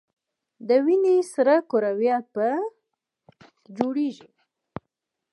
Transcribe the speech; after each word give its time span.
د 0.67 0.69
وینې 0.85 1.15
سره 1.33 1.55
کرویات 1.69 2.25
په... 2.35 2.47
کې 3.63 3.69
جوړیږي. 3.77 4.29